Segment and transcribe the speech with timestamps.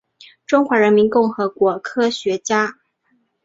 [0.47, 2.79] 中华人民共和国科学家。